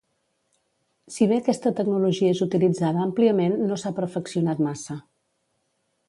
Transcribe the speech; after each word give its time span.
Si 1.15 1.25
bé 1.31 1.35
aquesta 1.41 1.71
tecnologia 1.79 2.31
és 2.35 2.41
utilitzada 2.45 3.03
àmpliament, 3.09 3.53
no 3.67 3.77
s'ha 3.81 3.91
perfeccionat 3.99 4.63
massa. 4.69 4.97